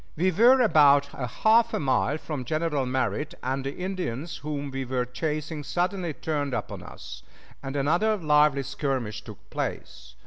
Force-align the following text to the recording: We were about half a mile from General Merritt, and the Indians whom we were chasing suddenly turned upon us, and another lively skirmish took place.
We 0.15 0.31
were 0.31 0.59
about 0.61 1.05
half 1.45 1.75
a 1.75 1.79
mile 1.79 2.17
from 2.17 2.43
General 2.43 2.87
Merritt, 2.87 3.35
and 3.43 3.63
the 3.63 3.75
Indians 3.77 4.37
whom 4.37 4.71
we 4.71 4.83
were 4.83 5.05
chasing 5.05 5.63
suddenly 5.63 6.11
turned 6.15 6.55
upon 6.55 6.81
us, 6.81 7.21
and 7.61 7.75
another 7.75 8.17
lively 8.17 8.63
skirmish 8.63 9.21
took 9.23 9.47
place. 9.51 10.15